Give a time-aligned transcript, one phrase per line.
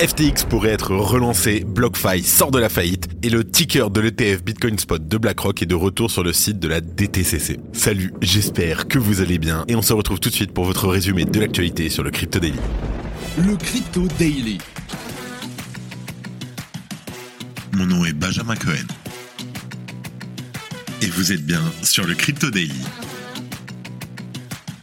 [0.00, 4.78] FTX pourrait être relancé, BlockFi sort de la faillite et le ticker de l'ETF Bitcoin
[4.78, 7.60] Spot de BlackRock est de retour sur le site de la DTCC.
[7.74, 10.88] Salut, j'espère que vous allez bien et on se retrouve tout de suite pour votre
[10.88, 12.58] résumé de l'actualité sur le Crypto Daily.
[13.46, 14.56] Le Crypto Daily.
[17.72, 18.86] Mon nom est Benjamin Cohen.
[21.02, 22.72] Et vous êtes bien sur le Crypto Daily.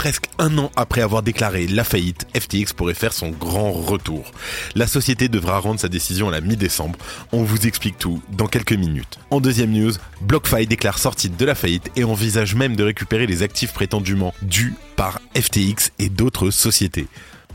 [0.00, 4.32] Presque un an après avoir déclaré la faillite, FTX pourrait faire son grand retour.
[4.74, 6.98] La société devra rendre sa décision à la mi-décembre.
[7.32, 9.18] On vous explique tout dans quelques minutes.
[9.28, 13.42] En deuxième news, BlockFi déclare sortie de la faillite et envisage même de récupérer les
[13.42, 17.06] actifs prétendument dus par FTX et d'autres sociétés.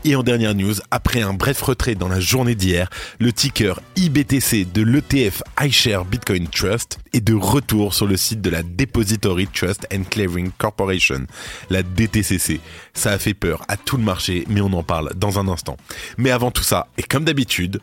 [0.08, 2.88] Et en dernière news, après un bref retrait dans la journée d'hier,
[3.18, 8.48] le ticker IBTC de l'ETF iShare Bitcoin Trust est de retour sur le site de
[8.48, 11.26] la Depository Trust and Clearing Corporation,
[11.70, 12.60] la DTCC.
[12.94, 15.76] Ça a fait peur à tout le marché, mais on en parle dans un instant.
[16.18, 17.80] Mais avant tout ça, et comme d'habitude,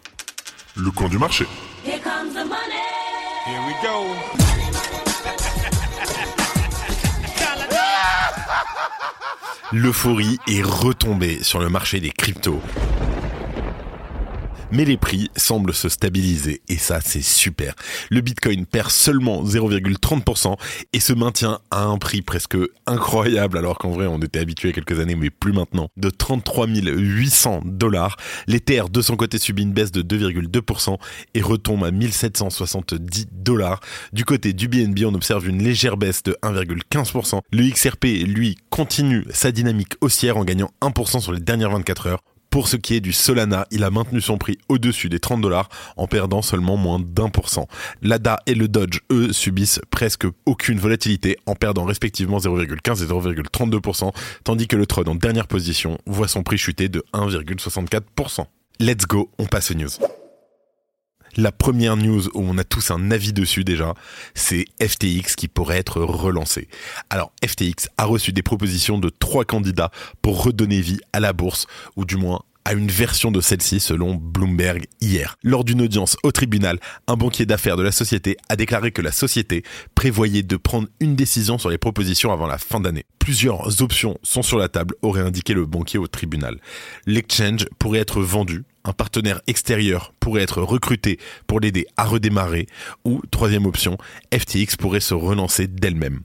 [0.77, 1.45] le coin du marché.
[1.85, 2.79] Here comes the money.
[3.45, 4.42] Here we go.
[9.73, 12.61] L'euphorie est retombée sur le marché des cryptos
[14.73, 17.75] mais les prix semblent se stabiliser et ça c'est super.
[18.09, 20.57] Le Bitcoin perd seulement 0,30%
[20.91, 22.57] et se maintient à un prix presque
[22.87, 27.61] incroyable alors qu'en vrai on était habitué quelques années mais plus maintenant de 33 800
[27.65, 28.17] dollars.
[28.47, 30.97] L'Ether de son côté subit une baisse de 2,2%
[31.35, 33.79] et retombe à 1770 dollars.
[34.11, 37.41] Du côté du BNB on observe une légère baisse de 1,15%.
[37.51, 42.23] Le XRP lui continue sa dynamique haussière en gagnant 1% sur les dernières 24 heures
[42.53, 45.69] pour ce qui est du Solana, il a maintenu son prix au-dessus des 30 dollars
[45.97, 47.67] en perdant seulement moins d'un pour cent.
[48.03, 54.13] L'ADA et le Dodge, eux, subissent presque aucune volatilité en perdant respectivement 0,15 et 0,32%,
[54.43, 58.45] tandis que le Tron en dernière position voit son prix chuter de 1,64%.
[58.79, 59.89] Let's go, on passe aux news
[61.35, 63.93] la première news où on a tous un avis dessus déjà,
[64.33, 66.67] c'est FTX qui pourrait être relancé.
[67.09, 69.91] Alors FTX a reçu des propositions de trois candidats
[70.21, 74.15] pour redonner vie à la bourse, ou du moins à une version de celle-ci selon
[74.15, 75.35] Bloomberg hier.
[75.43, 79.11] Lors d'une audience au tribunal, un banquier d'affaires de la société a déclaré que la
[79.11, 79.63] société
[79.95, 83.05] prévoyait de prendre une décision sur les propositions avant la fin d'année.
[83.19, 86.59] Plusieurs options sont sur la table, aurait indiqué le banquier au tribunal.
[87.05, 92.67] L'exchange pourrait être vendu un partenaire extérieur pourrait être recruté pour l'aider à redémarrer,
[93.05, 93.97] ou, troisième option,
[94.33, 96.21] FTX pourrait se relancer d'elle-même.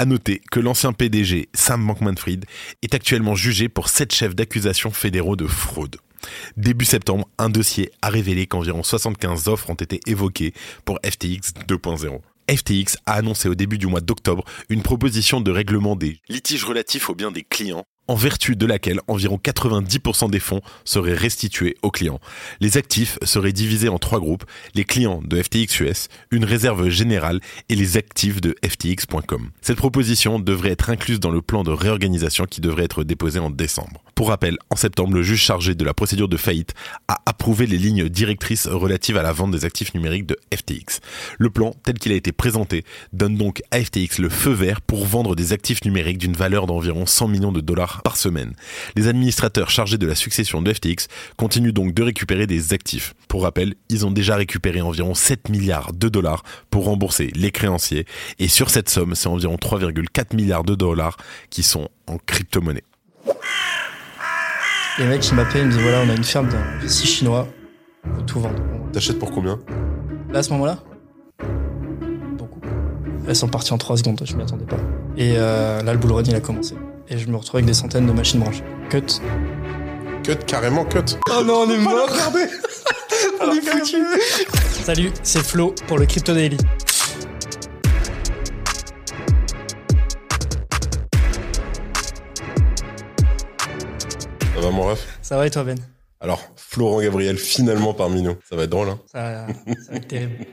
[0.00, 2.44] À noter que l'ancien PDG Sam Bankman-Fried
[2.82, 5.96] est actuellement jugé pour sept chefs d'accusation fédéraux de fraude.
[6.56, 10.54] Début septembre, un dossier a révélé qu'environ 75 offres ont été évoquées
[10.84, 12.20] pour FTX 2.0.
[12.48, 17.10] FTX a annoncé au début du mois d'octobre une proposition de règlement des litiges relatifs
[17.10, 21.90] aux biens des clients en vertu de laquelle environ 90% des fonds seraient restitués aux
[21.90, 22.20] clients.
[22.60, 27.40] Les actifs seraient divisés en trois groupes, les clients de FTX US, une réserve générale
[27.68, 29.50] et les actifs de FTX.com.
[29.60, 33.50] Cette proposition devrait être incluse dans le plan de réorganisation qui devrait être déposé en
[33.50, 34.02] décembre.
[34.14, 36.74] Pour rappel, en septembre, le juge chargé de la procédure de faillite
[37.06, 41.00] a approuvé les lignes directrices relatives à la vente des actifs numériques de FTX.
[41.38, 45.06] Le plan, tel qu'il a été présenté, donne donc à FTX le feu vert pour
[45.06, 48.54] vendre des actifs numériques d'une valeur d'environ 100 millions de dollars par semaine.
[48.96, 53.14] Les administrateurs chargés de la succession de FTX continuent donc de récupérer des actifs.
[53.28, 58.06] Pour rappel, ils ont déjà récupéré environ 7 milliards de dollars pour rembourser les créanciers
[58.38, 61.16] et sur cette somme, c'est environ 3,4 milliards de dollars
[61.50, 62.84] qui sont en crypto-monnaie.
[64.98, 66.48] Les mecs qui m'appellent, ils me disent voilà, on a une ferme
[66.82, 67.46] de 6 chinois,
[68.26, 68.58] tout vendre.
[68.92, 69.58] T'achètes pour combien?
[70.30, 70.78] Là, à ce moment-là?
[72.36, 72.60] Beaucoup.
[73.26, 74.78] Elles sont parties en 3 secondes, je m'y attendais pas.
[75.16, 76.74] Et euh, là, le bull run, il a commencé
[77.10, 78.64] et je me retrouve avec des centaines de machines branchées.
[78.90, 79.20] Cut.
[80.22, 81.16] Cut, carrément cut.
[81.30, 82.08] Oh non, on est mort.
[83.40, 84.04] on est foutu.
[84.84, 86.58] Salut, c'est Flo pour le Crypto Daily.
[94.54, 95.18] Ça va mon ref?
[95.22, 95.78] Ça va et toi Ben?
[96.20, 98.36] Alors, Florent Gabriel finalement parmi nous.
[98.48, 98.98] Ça va être drôle hein?
[99.06, 99.46] Ça,
[99.86, 100.44] ça va être terrible.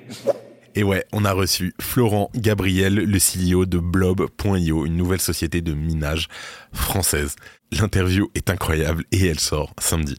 [0.77, 5.73] Et ouais, on a reçu Florent Gabriel, le CEO de Blob.io, une nouvelle société de
[5.73, 6.27] minage
[6.73, 7.37] française.
[7.71, 10.17] L'interview est incroyable et elle sort samedi.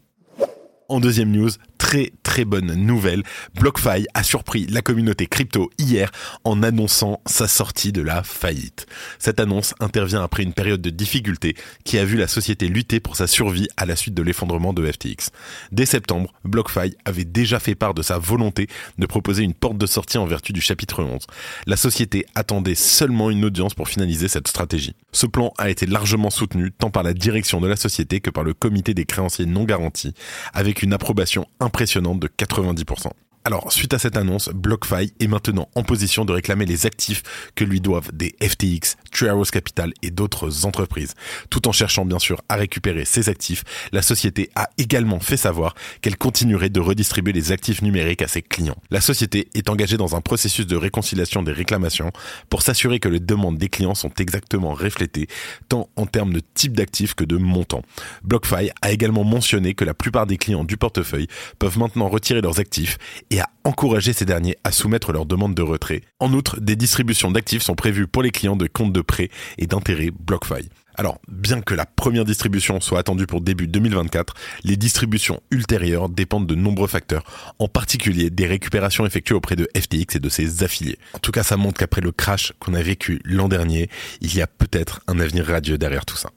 [0.89, 3.23] En deuxième news, très très bonne nouvelle.
[3.55, 6.11] BlockFi a surpris la communauté crypto hier
[6.45, 8.87] en annonçant sa sortie de la faillite.
[9.19, 13.17] Cette annonce intervient après une période de difficulté qui a vu la société lutter pour
[13.17, 15.31] sa survie à la suite de l'effondrement de FTX.
[15.73, 18.69] Dès septembre, BlockFi avait déjà fait part de sa volonté
[18.99, 21.23] de proposer une porte de sortie en vertu du chapitre 11.
[21.67, 24.95] La société attendait seulement une audience pour finaliser cette stratégie.
[25.13, 28.45] Ce plan a été largement soutenu tant par la direction de la société que par
[28.45, 30.15] le comité des créanciers non garantis,
[30.53, 33.26] avec une approbation impressionnante de 90%.
[33.47, 37.23] Alors, suite à cette annonce, BlockFi est maintenant en position de réclamer les actifs
[37.55, 41.15] que lui doivent des FTX, Treehouse Capital et d'autres entreprises.
[41.49, 43.63] Tout en cherchant bien sûr à récupérer ces actifs,
[43.93, 48.43] la société a également fait savoir qu'elle continuerait de redistribuer les actifs numériques à ses
[48.43, 48.75] clients.
[48.91, 52.11] La société est engagée dans un processus de réconciliation des réclamations
[52.51, 55.29] pour s'assurer que les demandes des clients sont exactement reflétées,
[55.69, 57.83] tant en termes de type d'actifs que de montant.
[58.25, 61.29] BlockFi a également mentionné que la plupart des clients du portefeuille
[61.61, 62.99] peuvent maintenant retirer leurs actifs
[63.37, 66.01] et à encourager ces derniers à soumettre leurs demandes de retrait.
[66.21, 69.29] En outre, des distributions d'actifs sont prévues pour les clients de comptes de prêt
[69.59, 70.71] et d'intérêt BlockFi.
[70.95, 74.33] Alors, bien que la première distribution soit attendue pour début 2024,
[74.65, 77.25] les distributions ultérieures dépendent de nombreux facteurs,
[77.59, 80.99] en particulier des récupérations effectuées auprès de FTX et de ses affiliés.
[81.13, 83.91] En tout cas, ça montre qu'après le crash qu'on a vécu l'an dernier,
[84.23, 86.31] il y a peut-être un avenir radieux derrière tout ça.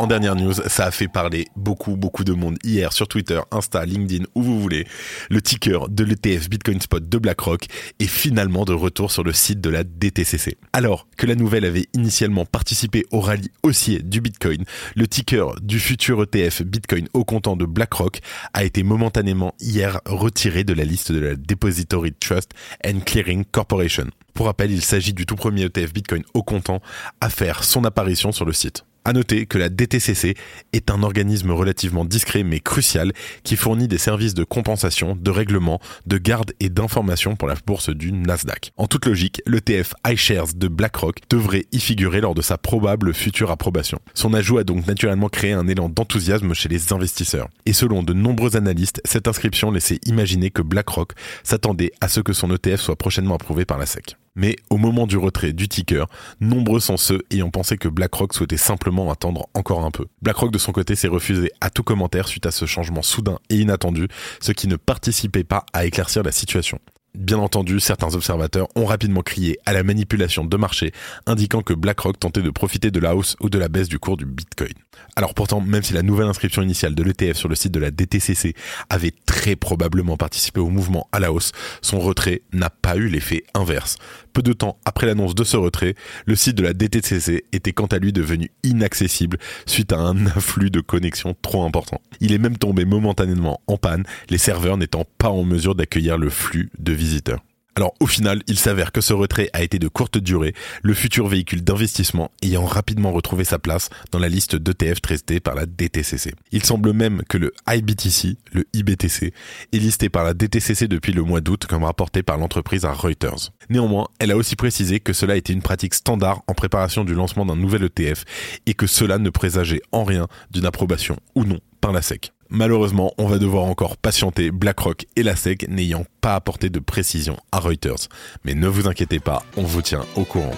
[0.00, 3.84] En dernière news, ça a fait parler beaucoup, beaucoup de monde hier sur Twitter, Insta,
[3.84, 4.86] LinkedIn, où vous voulez.
[5.28, 7.66] Le ticker de l'ETF Bitcoin Spot de BlackRock
[7.98, 10.56] est finalement de retour sur le site de la DTCC.
[10.72, 14.64] Alors que la nouvelle avait initialement participé au rallye haussier du Bitcoin,
[14.96, 18.20] le ticker du futur ETF Bitcoin au comptant de BlackRock
[18.54, 22.52] a été momentanément hier retiré de la liste de la Depository Trust
[22.86, 24.06] and Clearing Corporation.
[24.32, 26.80] Pour rappel, il s'agit du tout premier ETF Bitcoin au comptant
[27.20, 28.86] à faire son apparition sur le site.
[29.04, 30.34] À noter que la DTCC
[30.74, 33.12] est un organisme relativement discret mais crucial
[33.44, 37.88] qui fournit des services de compensation, de règlement, de garde et d'information pour la bourse
[37.88, 38.72] du Nasdaq.
[38.76, 43.50] En toute logique, l'ETF iShares de BlackRock devrait y figurer lors de sa probable future
[43.50, 44.00] approbation.
[44.12, 47.48] Son ajout a donc naturellement créé un élan d'enthousiasme chez les investisseurs.
[47.64, 51.12] Et selon de nombreux analystes, cette inscription laissait imaginer que BlackRock
[51.42, 54.16] s'attendait à ce que son ETF soit prochainement approuvé par la SEC.
[54.36, 56.06] Mais au moment du retrait du ticker,
[56.40, 60.06] nombreux sont ceux ayant pensé que BlackRock souhaitait simplement attendre encore un peu.
[60.22, 63.56] BlackRock de son côté s'est refusé à tout commentaire suite à ce changement soudain et
[63.56, 64.08] inattendu,
[64.40, 66.78] ce qui ne participait pas à éclaircir la situation.
[67.14, 70.92] Bien entendu, certains observateurs ont rapidement crié à la manipulation de marché,
[71.26, 74.16] indiquant que BlackRock tentait de profiter de la hausse ou de la baisse du cours
[74.16, 74.74] du Bitcoin.
[75.16, 77.90] Alors pourtant, même si la nouvelle inscription initiale de l'ETF sur le site de la
[77.90, 78.54] DTCC
[78.90, 81.50] avait très probablement participé au mouvement à la hausse,
[81.82, 83.96] son retrait n'a pas eu l'effet inverse.
[84.40, 85.94] Peu de temps après l'annonce de ce retrait,
[86.24, 90.70] le site de la DTCC était quant à lui devenu inaccessible suite à un afflux
[90.70, 92.00] de connexions trop important.
[92.20, 96.30] Il est même tombé momentanément en panne, les serveurs n'étant pas en mesure d'accueillir le
[96.30, 97.42] flux de visiteurs.
[97.76, 101.28] Alors au final, il s'avère que ce retrait a été de courte durée, le futur
[101.28, 106.34] véhicule d'investissement ayant rapidement retrouvé sa place dans la liste d'ETF traités par la DTCC.
[106.52, 109.32] Il semble même que le IBTC, le IBTC,
[109.72, 113.52] est listé par la DTCC depuis le mois d'août comme rapporté par l'entreprise à Reuters.
[113.68, 117.46] Néanmoins, elle a aussi précisé que cela était une pratique standard en préparation du lancement
[117.46, 118.24] d'un nouvel ETF
[118.66, 122.32] et que cela ne présageait en rien d'une approbation ou non par la SEC.
[122.52, 127.36] Malheureusement, on va devoir encore patienter BlackRock et la SEC n'ayant pas apporté de précision
[127.52, 128.08] à Reuters.
[128.44, 130.56] Mais ne vous inquiétez pas, on vous tient au courant.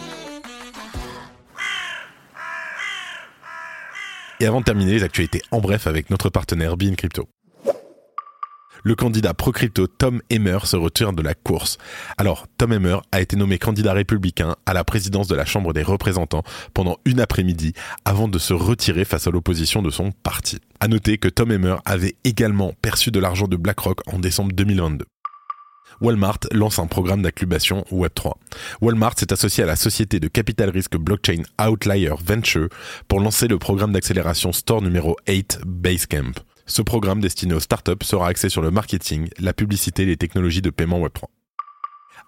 [4.41, 7.29] Et avant de terminer les actualités en bref avec notre partenaire Bean Crypto
[8.83, 11.79] le candidat pro-crypto Tom Emmer se retire de la course.
[12.19, 15.83] Alors, Tom Emmer a été nommé candidat républicain à la présidence de la Chambre des
[15.83, 16.43] représentants
[16.75, 17.73] pendant une après-midi
[18.05, 20.59] avant de se retirer face à l'opposition de son parti.
[20.81, 25.05] À noter que Tom Emmer avait également perçu de l'argent de BlackRock en décembre 2022.
[26.01, 28.33] Walmart lance un programme d'accubation Web3.
[28.81, 32.69] Walmart s'est associé à la société de capital risque blockchain Outlier Venture
[33.07, 36.33] pour lancer le programme d'accélération Store numéro 8 Basecamp.
[36.67, 40.63] Ce programme destiné aux startups sera axé sur le marketing, la publicité et les technologies
[40.63, 41.25] de paiement Web3.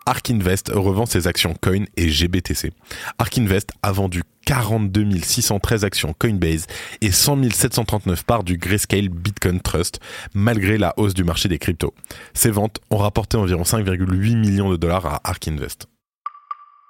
[0.06, 2.72] Ark Invest revend ses actions Coin et GBTC.
[3.18, 6.66] Ark Invest a vendu 42 613 actions Coinbase
[7.00, 10.00] et 100 739 parts du Grayscale Bitcoin Trust,
[10.34, 11.94] malgré la hausse du marché des cryptos.
[12.34, 15.86] Ces ventes ont rapporté environ 5,8 millions de dollars à Ark Invest.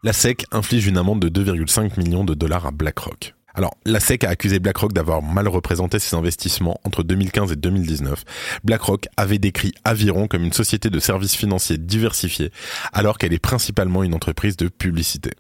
[0.03, 3.35] La SEC inflige une amende de 2,5 millions de dollars à BlackRock.
[3.55, 8.25] Alors, la SEC a accusé BlackRock d'avoir mal représenté ses investissements entre 2015 et 2019.
[8.65, 12.51] BlackRock avait décrit Aviron comme une société de services financiers diversifiés,
[12.93, 15.31] alors qu'elle est principalement une entreprise de publicité.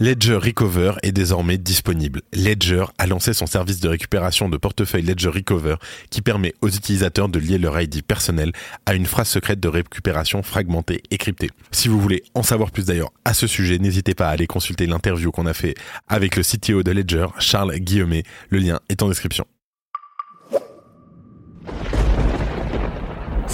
[0.00, 2.22] Ledger Recover est désormais disponible.
[2.32, 5.76] Ledger a lancé son service de récupération de portefeuille Ledger Recover
[6.10, 8.50] qui permet aux utilisateurs de lier leur ID personnel
[8.86, 11.50] à une phrase secrète de récupération fragmentée et cryptée.
[11.70, 14.86] Si vous voulez en savoir plus d'ailleurs à ce sujet, n'hésitez pas à aller consulter
[14.86, 15.76] l'interview qu'on a fait
[16.08, 18.24] avec le CTO de Ledger, Charles Guillaumet.
[18.48, 19.46] Le lien est en description.